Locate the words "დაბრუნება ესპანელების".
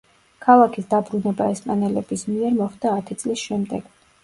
0.93-2.25